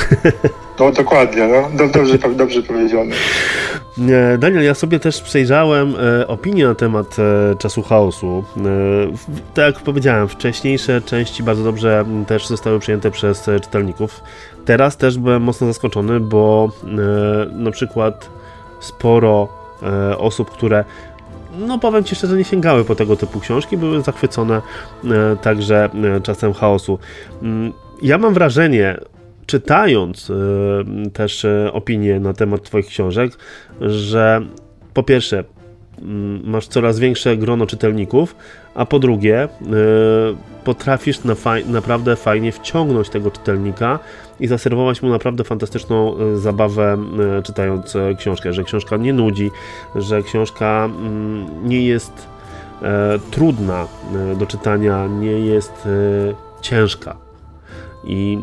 No 0.80 0.92
dokładnie, 0.92 1.48
no. 1.48 1.70
Do, 1.78 1.88
dobrze, 1.88 2.18
dobrze 2.36 2.64
powiedziane. 2.64 3.16
Daniel, 4.38 4.64
ja 4.64 4.74
sobie 4.74 5.00
też 5.00 5.22
przejrzałem 5.22 5.96
e, 6.22 6.28
opinię 6.28 6.68
na 6.68 6.76
temat 6.76 7.16
e, 7.20 7.56
czasu 7.56 7.82
chaosu. 7.82 8.44
E, 8.58 8.62
tak 9.54 9.76
jak 9.76 9.84
powiedziałem, 9.84 10.28
wcześniejsze 10.28 11.02
części 11.02 11.44
bardzo 11.44 11.64
dobrze 11.64 12.06
też 12.28 12.48
zostały 12.48 12.80
przyjęte 12.80 13.12
przez 13.12 13.48
e, 13.48 13.60
czytelników. 13.60 14.24
Teraz 14.66 14.98
też 14.98 15.18
byłem 15.18 15.42
mocno 15.42 15.68
zaskoczony, 15.68 16.20
bo 16.20 16.70
e, 16.84 16.88
na 17.52 17.72
przykład 17.72 18.30
sporo 18.80 19.48
e, 19.84 20.18
osób, 20.18 20.52
które 20.52 20.86
no 21.58 21.80
powiem 21.80 22.04
Ci 22.04 22.16
szczerze, 22.16 22.38
nie 22.38 22.44
sięgały 22.44 22.86
po 22.86 22.96
tego 22.96 23.16
typu 23.16 23.40
książki, 23.40 23.78
były 23.78 24.02
zachwycone 24.02 24.62
e, 25.06 25.36
także 25.42 25.90
e, 26.18 26.22
czasem 26.22 26.54
chaosu. 26.54 27.00
Mm, 27.42 27.74
Ja 28.02 28.18
mam 28.18 28.34
wrażenie, 28.34 28.98
czytając 29.46 30.30
e, 30.30 30.34
też 31.10 31.46
opinie 31.74 32.20
na 32.20 32.34
temat 32.34 32.64
Twoich 32.64 32.88
książek, 32.88 33.32
że 33.82 34.42
po 34.94 35.04
pierwsze 35.04 35.44
masz 36.44 36.68
coraz 36.68 37.00
większe 37.00 37.38
grono 37.38 37.66
czytelników, 37.66 38.36
a 38.76 38.86
po 38.86 39.00
drugie 39.00 39.44
e, 39.44 39.48
potrafisz 40.64 41.24
na 41.24 41.36
faj, 41.36 41.66
naprawdę 41.66 42.16
fajnie 42.16 42.52
wciągnąć 42.52 43.10
tego 43.10 43.32
czytelnika 43.32 44.00
i 44.40 44.48
zaserwować 44.48 45.02
mu 45.02 45.10
naprawdę 45.10 45.44
fantastyczną 45.44 46.18
e, 46.18 46.38
zabawę 46.38 46.98
e, 47.38 47.42
czytając 47.42 47.98
książkę, 48.18 48.54
że 48.54 48.64
książka 48.64 48.98
nie 48.98 49.14
nudzi, 49.14 49.52
że 49.96 50.24
książka 50.24 50.86
mm, 50.86 51.70
nie 51.70 51.86
jest 51.86 52.28
trudna 53.32 53.88
do 54.40 54.46
czytania, 54.46 55.08
nie 55.08 55.32
jest 55.32 55.88
ciężka. 56.62 57.16
I 58.04 58.40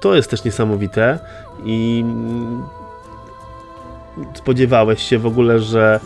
to 0.00 0.14
jest 0.14 0.30
też 0.30 0.44
niesamowite 0.44 1.18
i 1.64 2.04
mm, 2.04 2.62
spodziewałeś 4.34 5.02
się 5.02 5.18
w 5.18 5.26
ogóle, 5.26 5.58
że 5.58 6.00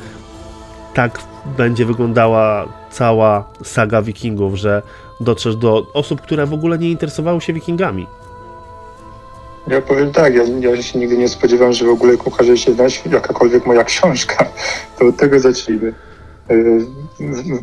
tak 0.94 1.18
będzie 1.58 1.86
wyglądała 1.86 2.68
cała 2.90 3.44
saga 3.62 4.02
wikingów, 4.02 4.54
że 4.54 4.82
dotrzesz 5.20 5.56
do 5.56 5.86
osób, 5.94 6.20
które 6.20 6.46
w 6.46 6.52
ogóle 6.52 6.78
nie 6.78 6.90
interesowały 6.90 7.40
się 7.40 7.52
wikingami. 7.52 8.06
Ja 9.66 9.80
powiem 9.80 10.12
tak, 10.12 10.34
ja, 10.34 10.42
ja 10.60 10.82
się 10.82 10.98
nigdy 10.98 11.18
nie 11.18 11.28
spodziewałem, 11.28 11.72
że 11.72 11.84
w 11.84 11.88
ogóle 11.88 12.14
ukaże 12.24 12.56
się 12.56 12.72
znać 12.72 13.02
jakakolwiek 13.12 13.66
moja 13.66 13.84
książka. 13.84 14.44
To 14.98 15.06
od 15.06 15.16
tego 15.16 15.40
zacznijmy. 15.40 15.94
Yy, 16.50 16.86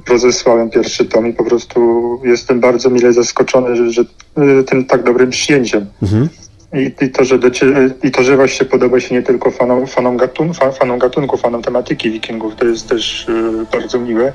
Rozesłałem 0.09 0.69
pierwszy 0.69 1.05
tom 1.05 1.27
i 1.27 1.33
po 1.33 1.43
prostu 1.43 2.19
jestem 2.23 2.59
bardzo 2.59 2.89
mile 2.89 3.13
zaskoczony, 3.13 3.75
że, 3.75 3.91
że 3.91 4.03
yy, 4.37 4.63
tym 4.63 4.85
tak 4.85 5.03
dobrym 5.03 5.29
przyjęciem. 5.29 5.85
Mhm. 6.01 6.29
I, 6.73 7.05
i, 7.05 7.09
to, 7.09 7.23
że 7.23 7.39
do 7.39 7.51
cie, 7.51 7.65
I 8.03 8.11
to, 8.11 8.23
że 8.23 8.35
właśnie 8.35 8.65
podoba 8.65 8.99
się 8.99 9.15
nie 9.15 9.21
tylko 9.21 9.51
fanom, 9.51 9.87
fanom, 9.87 10.17
gatun, 10.17 10.53
fa- 10.53 10.71
fanom 10.71 10.99
gatunku, 10.99 11.37
fanom 11.37 11.61
tematyki 11.61 12.11
wikingów, 12.11 12.55
to 12.55 12.65
jest 12.65 12.89
też 12.89 13.25
yy, 13.29 13.65
bardzo 13.71 13.99
miłe. 13.99 14.33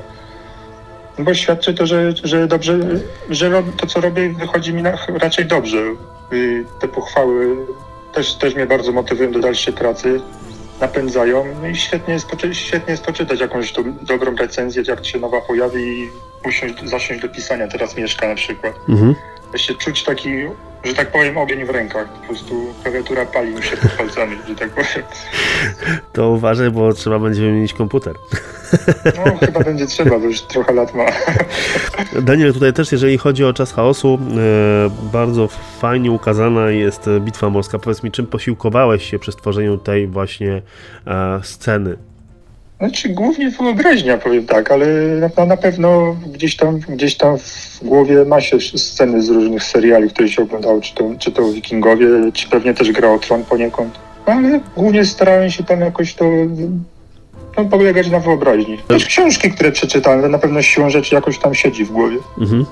Bo 1.18 1.34
świadczy 1.34 1.74
to, 1.74 1.86
że, 1.86 2.12
że 2.24 2.46
dobrze, 2.46 2.78
że 3.30 3.48
rob, 3.48 3.64
to 3.76 3.86
co 3.86 4.00
robię 4.00 4.34
wychodzi 4.38 4.74
mi 4.74 4.82
na, 4.82 4.92
raczej 5.08 5.44
dobrze. 5.46 5.78
I 6.32 6.64
te 6.80 6.88
pochwały 6.88 7.56
też, 8.12 8.34
też 8.34 8.54
mnie 8.54 8.66
bardzo 8.66 8.92
motywują 8.92 9.32
do 9.32 9.38
dalszej 9.38 9.74
pracy, 9.74 10.20
napędzają. 10.80 11.44
No 11.62 11.68
i 11.68 11.76
świetnie 11.76 12.14
jest, 12.14 12.26
świetnie 12.52 12.90
jest 12.90 13.04
poczytać 13.04 13.40
jakąś 13.40 13.72
do, 13.72 13.82
dobrą 14.02 14.36
recenzję, 14.36 14.82
jak 14.88 15.06
się 15.06 15.18
nowa 15.18 15.40
pojawi 15.40 15.82
i 15.82 16.08
usiąść, 16.48 16.74
zasiąść 16.84 17.22
do 17.22 17.28
pisania. 17.28 17.68
Teraz 17.68 17.96
mieszka 17.96 18.28
na 18.28 18.34
przykład. 18.34 18.74
Mhm. 18.88 19.14
Się 19.56 19.74
czuć 19.74 20.04
taki, 20.04 20.30
że 20.84 20.94
tak 20.94 21.12
powiem, 21.12 21.38
ogień 21.38 21.64
w 21.64 21.70
rękach. 21.70 22.08
Po 22.08 22.26
prostu 22.26 22.74
klawiatura 22.82 23.26
pali 23.26 23.54
mi 23.54 23.62
się 23.62 23.76
pod 23.76 23.92
palcami, 23.92 24.36
że 24.48 24.54
tak 24.54 24.70
powiem. 24.70 25.06
To 26.12 26.30
uważaj, 26.30 26.70
bo 26.70 26.92
trzeba 26.92 27.18
będzie 27.18 27.40
wymienić 27.40 27.72
komputer. 27.72 28.14
No 29.16 29.36
chyba 29.46 29.60
będzie 29.60 29.86
trzeba, 29.86 30.18
bo 30.18 30.24
już 30.24 30.40
trochę 30.40 30.72
lat 30.72 30.94
ma. 30.94 31.04
Daniel, 32.22 32.52
tutaj 32.52 32.72
też, 32.72 32.92
jeżeli 32.92 33.18
chodzi 33.18 33.44
o 33.44 33.52
czas 33.52 33.72
chaosu, 33.72 34.18
e, 34.36 34.90
bardzo 35.12 35.48
fajnie 35.78 36.10
ukazana 36.10 36.70
jest 36.70 37.10
bitwa 37.20 37.50
morska. 37.50 37.78
Powiedz 37.78 38.02
mi, 38.02 38.10
czym 38.10 38.26
posiłkowałeś 38.26 39.10
się 39.10 39.18
przy 39.18 39.32
stworzeniu 39.32 39.78
tej 39.78 40.06
właśnie 40.08 40.62
e, 41.06 41.40
sceny? 41.42 41.96
Znaczy 42.78 43.08
głównie 43.08 43.50
wyobraźnia, 43.50 44.18
powiem 44.18 44.46
tak, 44.46 44.70
ale 44.72 44.86
na, 45.36 45.44
na 45.46 45.56
pewno 45.56 46.16
gdzieś 46.32 46.56
tam, 46.56 46.78
gdzieś 46.78 47.16
tam 47.16 47.38
w 47.38 47.78
głowie 47.82 48.24
ma 48.24 48.40
się 48.40 48.60
sceny 48.60 49.22
z 49.22 49.28
różnych 49.28 49.64
seriali, 49.64 50.10
które 50.10 50.28
się 50.28 50.42
oglądało, 50.42 50.80
czy 50.80 50.94
to, 50.94 51.10
czy 51.18 51.32
to 51.32 51.52
Wikingowie, 51.52 52.06
czy 52.32 52.48
pewnie 52.48 52.74
też 52.74 52.92
Gra 52.92 53.10
o 53.10 53.18
Tron 53.18 53.44
poniekąd. 53.44 53.94
Ale 54.26 54.60
głównie 54.76 55.04
starałem 55.04 55.50
się 55.50 55.64
tam 55.64 55.80
jakoś 55.80 56.14
to 56.14 56.24
no, 57.56 57.64
polegać 57.64 58.10
na 58.10 58.20
wyobraźni. 58.20 58.78
Też 58.88 59.04
książki, 59.06 59.50
które 59.50 59.72
przeczytałem, 59.72 60.30
na 60.30 60.38
pewno 60.38 60.62
siłą 60.62 60.90
rzeczy 60.90 61.14
jakoś 61.14 61.38
tam 61.38 61.54
siedzi 61.54 61.84
w 61.84 61.92
głowie. 61.92 62.16
Mhm. 62.40 62.66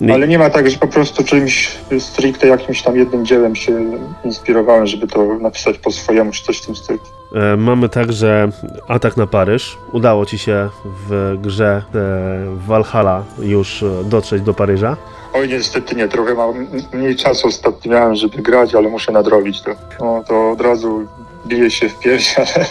I- 0.00 0.12
Ale 0.12 0.28
nie 0.28 0.38
ma 0.38 0.50
tak, 0.50 0.70
że 0.70 0.78
po 0.78 0.88
prostu 0.88 1.24
czymś 1.24 1.70
stricte 1.98 2.46
jakimś 2.48 2.82
tam 2.82 2.96
jednym 2.96 3.26
dziełem 3.26 3.56
się 3.56 3.72
inspirowałem, 4.24 4.86
żeby 4.86 5.06
to 5.06 5.38
napisać 5.38 5.78
po 5.78 5.90
swojemu, 5.92 6.32
czy 6.32 6.44
coś 6.44 6.58
w 6.58 6.66
tym 6.66 6.76
stylu. 6.76 6.98
E, 7.34 7.56
Mamy 7.56 7.88
także 7.88 8.48
atak 8.88 9.16
na 9.16 9.26
Paryż. 9.26 9.78
Udało 9.92 10.26
ci 10.26 10.38
się 10.38 10.68
w 11.08 11.34
grze 11.38 11.82
e, 11.94 12.00
Valhalla 12.66 13.24
już 13.42 13.82
e, 13.82 14.04
dotrzeć 14.04 14.42
do 14.42 14.54
Paryża. 14.54 14.96
Oj, 15.32 15.48
niestety 15.48 15.96
nie, 15.96 16.08
trochę 16.08 16.34
mam 16.34 16.66
mniej 16.92 17.16
czasu 17.16 17.48
ostatnio 17.48 17.92
miałem, 17.92 18.14
żeby 18.14 18.42
grać, 18.42 18.74
ale 18.74 18.88
muszę 18.88 19.12
nadrobić 19.12 19.62
to. 19.62 19.70
No, 20.00 20.24
to 20.28 20.50
od 20.50 20.60
razu 20.60 21.06
bije 21.46 21.70
się 21.70 21.88
w 21.88 21.98
pierś, 21.98 22.34
ale, 22.38 22.66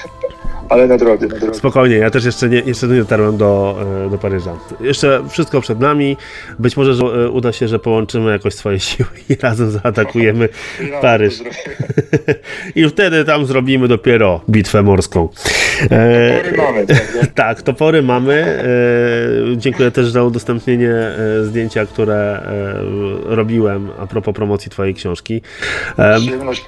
ale 0.70 0.88
nadrobię, 0.88 1.28
nadrobię. 1.28 1.54
Spokojnie, 1.54 1.96
ja 1.96 2.10
też 2.10 2.26
jeszcze 2.26 2.50
nie, 2.50 2.60
jeszcze 2.60 2.88
nie 2.88 3.00
dotarłem 3.00 3.38
do, 3.38 3.80
e, 4.06 4.10
do 4.10 4.18
Paryża. 4.18 4.58
Jeszcze 4.82 5.24
wszystko 5.30 5.62
przed 5.62 5.80
nami. 5.80 6.18
Być 6.60 6.78
może 6.78 6.94
że, 6.94 7.04
e, 7.06 7.30
uda 7.30 7.52
się, 7.52 7.68
że 7.68 7.80
połączymy 7.80 8.32
jakoś 8.32 8.54
swoje 8.54 8.80
siły 8.90 9.10
i 9.30 9.36
razem 9.36 9.72
zaatakujemy 9.72 10.50
Ja 10.92 11.02
Paryż. 11.02 11.40
I 12.76 12.90
wtedy 12.90 13.26
tam 13.26 13.46
zrobimy 13.46 13.88
dopiero 13.88 14.42
bitwę 14.50 14.84
morską. 14.84 15.30
E, 15.84 16.42
Tory 16.44 16.58
mamy, 16.58 16.86
prawda? 16.86 17.32
tak, 17.44 17.62
topory 17.62 18.02
mamy. 18.02 18.64
Dziękuję 19.58 19.92
też 19.92 20.10
za 20.10 20.24
udostępnienie 20.24 20.94
zdjęcia, 21.44 21.86
które 21.86 22.42
robiłem 23.26 23.90
a 24.00 24.08
propos 24.08 24.36
promocji 24.36 24.72
Twojej 24.72 24.94
książki. 24.94 25.42
Przyjemność 26.18 26.66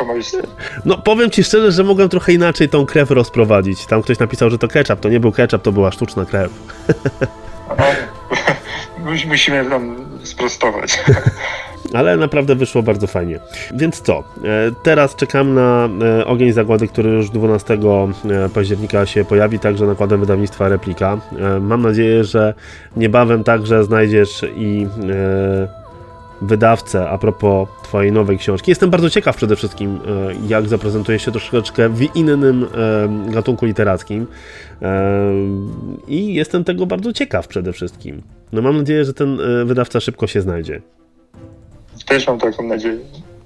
no, 0.86 0.98
powiem 0.98 1.30
Ci 1.30 1.44
szczerze, 1.44 1.72
że 1.72 1.84
mogłem 1.84 2.10
trochę 2.10 2.34
inaczej 2.34 2.70
tą 2.70 2.86
krew 2.86 3.12
rozprowadzić. 3.12 3.86
Tam 3.92 4.02
ktoś 4.02 4.20
napisał, 4.20 4.50
że 4.50 4.58
to 4.58 4.68
ketchup. 4.68 5.00
To 5.00 5.10
nie 5.10 5.20
był 5.20 5.32
ketchup, 5.32 5.62
to 5.62 5.72
była 5.72 5.92
sztuczna 5.92 6.26
krew. 6.26 6.52
Mus- 9.06 9.26
musimy 9.28 9.66
tam 9.66 9.96
sprostować. 10.24 11.00
Ale 11.94 12.18
naprawdę 12.18 12.56
wyszło 12.56 12.84
bardzo 12.84 13.08
fajnie. 13.08 13.40
Więc 13.74 14.02
co? 14.02 14.20
E, 14.20 14.24
Teraz 14.84 15.16
czekam 15.16 15.54
na 15.54 15.90
e, 16.20 16.26
Ogień 16.26 16.52
Zagłady, 16.52 16.88
który 16.88 17.10
już 17.10 17.30
12 17.30 17.74
e, 17.74 17.80
października 18.50 19.06
się 19.06 19.26
pojawi, 19.26 19.60
także 19.60 19.86
nakładem 19.86 20.20
wydawnictwa 20.20 20.70
Replika. 20.70 21.18
Mam 21.62 21.82
nadzieję, 21.82 22.24
że 22.24 22.54
niebawem 22.96 23.44
także 23.44 23.84
znajdziesz 23.84 24.46
i 24.56 24.88
wydawcę 26.42 27.10
a 27.10 27.18
propos 27.18 27.70
Twojej 27.84 28.12
nowej 28.12 28.38
książki. 28.38 28.72
Jestem 28.72 28.90
bardzo 28.90 29.10
ciekaw 29.10 29.36
przede 29.38 29.56
wszystkim, 29.56 29.96
e, 29.96 30.00
jak 30.48 30.68
zaprezentujesz 30.68 31.26
się 31.26 31.32
troszeczkę 31.32 31.90
w 31.90 32.16
innym 32.16 32.68
e, 33.28 33.32
gatunku 33.32 33.66
literackim 33.66 34.28
E, 34.82 35.32
i 36.08 36.34
jestem 36.34 36.64
tego 36.64 36.86
bardzo 36.86 37.14
ciekaw 37.14 37.48
przede 37.48 37.74
wszystkim. 37.74 38.22
No 38.54 38.62
mam 38.62 38.78
nadzieję, 38.78 39.06
że 39.06 39.14
ten 39.14 39.38
wydawca 39.66 40.00
szybko 40.00 40.28
się 40.28 40.42
znajdzie. 40.42 40.82
Też 42.06 42.28
mam 42.28 42.40
taką 42.40 42.64
nadzieję. 42.64 42.98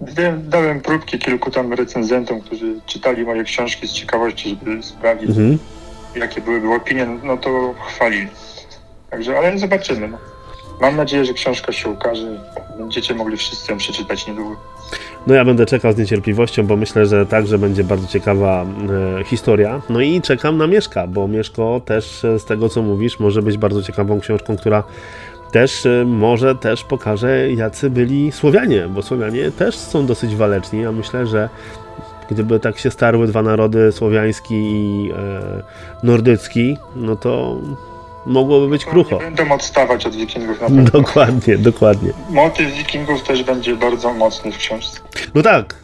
Dałem, 0.02 0.50
dałem 0.50 0.82
próbki 0.82 1.20
kilku 1.20 1.52
tam 1.52 1.74
recenzentom, 1.74 2.42
którzy 2.42 2.80
czytali 2.86 3.24
moje 3.24 3.44
książki 3.44 3.88
z 3.88 3.92
ciekawości, 3.92 4.50
żeby 4.50 4.84
sprawdzić, 4.84 5.30
Mhm. 5.30 5.58
jakie 6.16 6.42
byłyby 6.42 6.74
opinie, 6.74 7.08
no 7.24 7.38
to 7.38 7.76
chwalili. 7.88 8.28
Także, 9.10 9.38
ale 9.38 9.60
zobaczymy. 9.60 10.08
No. 10.08 10.18
Mam 10.82 10.96
nadzieję, 10.96 11.26
że 11.26 11.34
książka 11.34 11.72
się 11.72 11.90
ukaże. 11.90 12.28
Będziecie 12.78 13.14
mogli 13.14 13.38
wszyscy 13.38 13.72
ją 13.72 13.78
przeczytać 13.78 14.28
niedługo. 14.28 14.56
No 15.28 15.34
ja 15.34 15.46
będę 15.46 15.66
czekał 15.66 15.94
z 15.94 15.98
niecierpliwością, 15.98 16.68
bo 16.68 16.76
myślę, 16.76 17.06
że 17.06 17.26
także 17.26 17.58
będzie 17.58 17.84
bardzo 17.84 18.08
ciekawa 18.08 18.66
e, 19.20 19.24
historia. 19.24 19.82
No 19.90 20.02
i 20.02 20.22
czekam 20.22 20.58
na 20.58 20.68
Mieszka, 20.68 21.08
bo 21.08 21.28
Mieszko 21.28 21.82
też 21.86 22.26
e, 22.26 22.40
z 22.40 22.46
tego 22.46 22.70
co 22.70 22.82
mówisz 22.82 23.20
może 23.20 23.42
być 23.42 23.58
bardzo 23.58 23.84
ciekawą 23.84 24.20
książką, 24.20 24.58
która 24.58 24.84
też 25.52 25.86
e, 25.86 26.06
może 26.06 26.56
też 26.56 26.84
pokaże 26.84 27.52
jacy 27.52 27.90
byli 27.90 28.32
Słowianie, 28.32 28.88
bo 28.90 29.02
Słowianie 29.02 29.52
też 29.52 29.78
są 29.78 30.06
dosyć 30.06 30.36
waleczni, 30.36 30.86
a 30.86 30.92
myślę, 30.92 31.28
że 31.28 31.50
gdyby 32.30 32.60
tak 32.60 32.80
się 32.80 32.92
starły 32.92 33.28
dwa 33.28 33.42
narody, 33.42 33.92
słowiański 33.92 34.56
i 34.56 35.12
e, 35.12 35.64
nordycki, 36.04 36.78
no 36.96 37.16
to 37.16 37.58
mogłoby 38.26 38.68
być 38.68 38.86
krucho. 38.86 39.16
Nie 39.16 39.22
będą 39.22 39.52
odstawać 39.52 40.06
od 40.06 40.16
wikingów 40.16 40.62
na 40.62 40.68
pewno. 40.68 40.84
Dokładnie, 40.84 41.58
dokładnie. 41.58 42.10
Motyw 42.30 42.74
wikingów 42.74 43.24
też 43.24 43.44
będzie 43.44 43.76
bardzo 43.76 44.14
mocny 44.14 44.52
w 44.52 44.58
książce. 44.58 45.00
No 45.36 45.42
tak, 45.42 45.76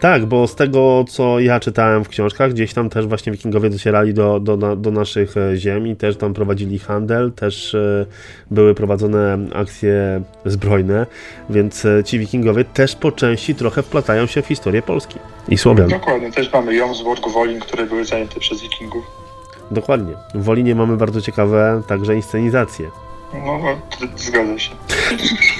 tak, 0.00 0.26
bo 0.26 0.46
z 0.46 0.54
tego, 0.54 1.04
co 1.08 1.40
ja 1.40 1.60
czytałem 1.60 2.04
w 2.04 2.08
książkach, 2.08 2.52
gdzieś 2.52 2.74
tam 2.74 2.90
też 2.90 3.06
właśnie 3.06 3.32
wikingowie 3.32 3.70
docierali 3.70 4.14
do, 4.14 4.40
do, 4.40 4.76
do 4.76 4.90
naszych 4.90 5.36
e, 5.36 5.56
ziem 5.56 5.86
i 5.86 5.96
też 5.96 6.16
tam 6.16 6.34
prowadzili 6.34 6.78
handel, 6.78 7.32
też 7.32 7.74
e, 7.74 8.06
były 8.50 8.74
prowadzone 8.74 9.38
akcje 9.54 10.22
zbrojne, 10.44 11.06
więc 11.50 11.84
e, 11.84 12.04
ci 12.04 12.18
wikingowie 12.18 12.64
też 12.64 12.96
po 12.96 13.12
części 13.12 13.54
trochę 13.54 13.82
wplatają 13.82 14.26
się 14.26 14.42
w 14.42 14.46
historię 14.46 14.82
Polski 14.82 15.18
i 15.48 15.58
Słowian. 15.58 15.88
Dokładnie, 15.88 16.32
też 16.32 16.52
mamy 16.52 16.74
Jomsburg, 16.74 17.28
Wolin, 17.28 17.60
które 17.60 17.86
były 17.86 18.04
zajęte 18.04 18.40
przez 18.40 18.62
wikingów. 18.62 19.19
Dokładnie. 19.70 20.14
W 20.34 20.44
Wolinie 20.44 20.74
mamy 20.74 20.96
bardzo 20.96 21.20
ciekawe 21.20 21.82
także 21.86 22.14
inscenizacje. 22.14 22.90
No, 23.34 23.58
no 23.58 23.76
zgadza 24.16 24.58
się. 24.58 24.70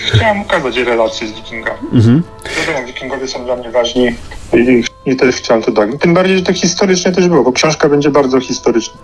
Chciałem 0.07 0.41
ukazać 0.41 0.77
relacje 0.77 1.29
z 1.29 1.33
wikingami. 1.33 1.79
Mhm. 1.93 2.23
Wiadomo, 2.67 2.87
wikingowie 2.87 3.29
są 3.29 3.45
dla 3.45 3.57
mnie 3.57 3.71
ważni 3.71 4.15
i, 4.53 4.85
i 5.07 5.17
też 5.17 5.37
chciałem 5.37 5.63
to 5.63 5.73
dać. 5.73 5.91
Tym 6.01 6.15
bardziej, 6.15 6.39
że 6.39 6.45
to 6.45 6.53
historycznie 6.53 7.13
też 7.13 7.29
było, 7.29 7.43
bo 7.43 7.53
książka 7.53 7.89
będzie 7.89 8.11
bardzo 8.11 8.41
historyczna. 8.41 8.99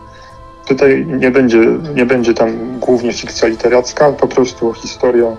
Tutaj 0.68 1.06
nie 1.06 1.30
będzie, 1.30 1.58
nie 1.94 2.06
będzie 2.06 2.34
tam 2.34 2.78
głównie 2.80 3.12
fikcja 3.12 3.48
literacka, 3.48 4.12
po 4.12 4.28
prostu 4.28 4.72
historia 4.72 5.36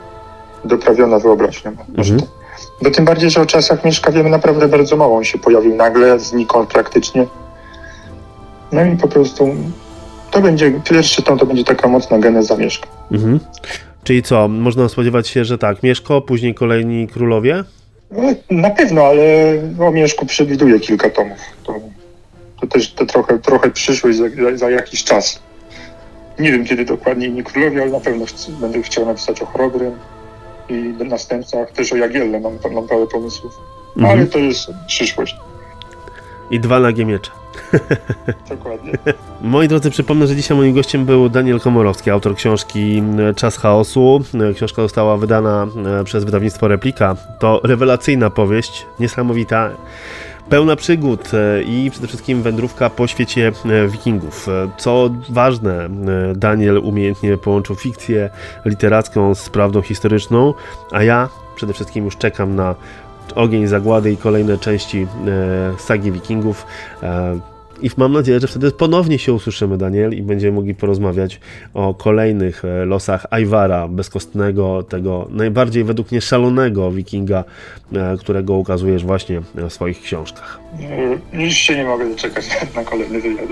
doprawiona 0.66 1.20
wyobraźnią. 1.20 1.72
Mhm. 1.98 2.20
Bo 2.82 2.92
tym 2.92 3.06
bardziej, 3.06 3.30
że 3.30 3.42
o 3.42 3.46
czasach 3.46 3.86
Mieszka 3.86 4.12
wiemy 4.12 4.30
naprawdę 4.30 4.68
bardzo 4.68 4.98
mało. 4.98 5.18
On 5.18 5.24
się 5.24 5.38
pojawił 5.38 5.76
nagle, 5.76 6.20
znikąd 6.20 6.70
praktycznie. 6.70 7.28
No 8.72 8.86
i 8.86 8.98
po 8.98 9.08
prostu 9.08 9.56
to 10.32 10.42
będzie, 10.42 10.72
pierwszy 10.90 11.24
tom 11.24 11.40
to 11.40 11.46
będzie 11.46 11.64
taka 11.64 11.88
mocna 11.88 12.20
geneza 12.20 12.58
Mieszka. 12.58 12.88
Mhm. 13.12 13.40
Czyli 14.04 14.24
co, 14.24 14.48
można 14.48 14.90
spodziewać 14.90 15.28
się, 15.28 15.46
że 15.46 15.58
tak, 15.58 15.84
Mieszko, 15.84 16.22
później 16.22 16.54
kolejni 16.54 17.08
królowie? 17.08 17.64
No, 18.12 18.22
na 18.50 18.70
pewno, 18.70 19.04
ale 19.04 19.24
o 19.80 19.92
Mieszku 19.92 20.26
przewiduję 20.26 20.80
kilka 20.80 21.10
tomów. 21.10 21.38
To, 21.64 21.76
to 22.62 22.68
też 22.68 22.94
to 22.94 23.06
trochę, 23.06 23.40
trochę 23.40 23.72
przyszłość 23.72 24.18
za, 24.18 24.26
za, 24.56 24.70
jakiś 24.70 25.04
czas. 25.04 25.40
Nie 26.40 26.52
wiem 26.52 26.66
kiedy 26.66 26.86
dokładnie 26.86 27.28
inni 27.28 27.44
królowie, 27.44 27.82
ale 27.82 27.92
na 27.92 28.00
pewno 28.00 28.26
chcę, 28.26 28.52
będę 28.52 28.82
chciał 28.82 29.06
napisać 29.06 29.42
o 29.42 29.46
Chorobrym 29.46 29.94
i 30.70 30.74
następcach, 31.06 31.72
też 31.72 31.94
o 31.94 31.96
Jagielle 31.96 32.40
mam, 32.40 32.54
mam 32.74 32.88
parę 32.88 33.08
pomysłów. 33.08 33.54
Mhm. 33.98 34.20
Ale 34.20 34.28
to 34.28 34.40
jest 34.40 34.70
przyszłość. 34.88 35.36
I 36.52 36.60
dwa 36.60 36.80
nagie 36.80 37.06
miecze. 37.06 37.32
Dokładnie. 38.50 38.92
Moi 39.42 39.68
drodzy, 39.68 39.90
przypomnę, 39.90 40.28
że 40.28 40.36
dzisiaj 40.36 40.58
moim 40.58 40.74
gościem 40.74 41.06
był 41.06 41.30
Daniel 41.30 41.60
Komorowski, 41.60 42.10
autor 42.10 42.36
książki 42.36 43.04
Czas 43.36 43.58
chaosu. 43.58 44.20
Książka 44.56 44.82
została 44.82 45.18
wydana 45.18 45.68
e, 46.00 46.04
przez 46.04 46.24
wydawnictwo 46.24 46.68
Replika. 46.68 47.16
To 47.40 47.62
rewelacyjna 47.64 48.30
powieść, 48.30 48.86
niesamowita, 49.00 49.70
pełna 50.50 50.76
przygód 50.76 51.32
e, 51.34 51.64
i 51.64 51.92
przede 51.92 52.08
wszystkim 52.08 52.42
wędrówka 52.42 52.90
po 52.90 53.08
świecie 53.08 53.52
e, 53.66 53.88
wikingów. 53.88 54.48
Co 54.78 55.10
ważne, 55.30 55.90
Daniel 56.36 56.78
umiejętnie 56.78 57.38
połączył 57.38 57.76
fikcję 57.76 58.30
literacką 58.66 59.36
z 59.36 59.50
prawdą 59.50 59.82
historyczną, 59.82 60.54
a 60.92 61.04
ja 61.04 61.30
przede 61.56 61.74
wszystkim 61.74 62.06
już 62.06 62.18
czekam 62.18 62.56
na 62.56 62.76
Ogień 63.36 63.68
Zagłady 63.68 64.12
i 64.12 64.18
kolejne 64.18 64.58
części 64.58 65.08
e, 65.28 65.80
sagi 65.80 66.12
Wikingów. 66.12 66.66
E, 67.04 67.40
I 67.82 67.90
mam 67.98 68.14
nadzieję, 68.14 68.40
że 68.40 68.48
wtedy 68.48 68.72
ponownie 68.72 69.20
się 69.20 69.34
usłyszymy, 69.34 69.78
Daniel, 69.78 70.14
i 70.14 70.22
będziemy 70.22 70.56
mogli 70.56 70.76
porozmawiać 70.76 71.40
o 71.74 71.94
kolejnych 71.94 72.66
e, 72.66 72.86
losach 72.86 73.26
Ajwara, 73.30 73.88
bezkostnego, 73.88 74.84
tego 74.84 75.28
najbardziej 75.30 75.84
według 75.84 76.12
mnie 76.12 76.22
szalonego 76.22 76.92
wikinga, 76.92 77.44
którego 78.20 78.54
ukazujesz 78.54 79.06
właśnie 79.06 79.42
w 79.56 79.74
swoich 79.74 80.02
książkach. 80.02 80.60
Już 81.34 81.54
się 81.54 81.76
nie 81.76 81.86
mogę 81.86 82.10
doczekać 82.10 82.46
na 82.76 82.84
kolejny 82.84 83.22
wywiad. 83.22 83.48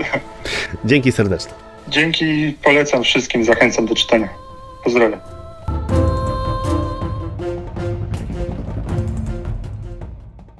Dzięki 0.84 1.12
serdecznie. 1.12 1.52
Dzięki, 1.88 2.54
polecam 2.64 3.02
wszystkim, 3.02 3.44
zachęcam 3.44 3.86
do 3.86 3.94
czytania. 3.94 4.28
Pozdrawiam. 4.84 5.35